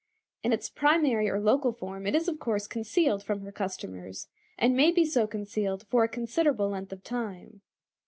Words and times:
In 0.41 0.51
its 0.51 0.67
primary 0.67 1.29
or 1.29 1.39
local 1.39 1.71
form 1.71 2.07
it 2.07 2.15
is 2.15 2.27
of 2.27 2.39
course 2.39 2.65
concealed 2.65 3.21
from 3.21 3.41
her 3.41 3.51
customers, 3.51 4.29
and 4.57 4.75
may 4.75 4.89
be 4.89 5.05
so 5.05 5.27
concealed 5.27 5.85
for 5.91 6.03
a 6.03 6.07
considerable 6.09 6.69
length 6.69 6.91
of 6.91 7.03
time. 7.03 7.61